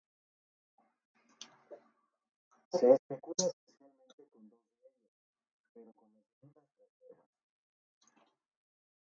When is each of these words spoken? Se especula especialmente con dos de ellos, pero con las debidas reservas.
Se 2.71 2.91
especula 2.91 3.45
especialmente 3.49 4.25
con 4.31 4.49
dos 4.49 4.59
de 4.81 4.89
ellos, 4.89 5.15
pero 5.75 5.93
con 5.93 6.11
las 6.15 6.23
debidas 6.41 6.63
reservas. 6.79 7.27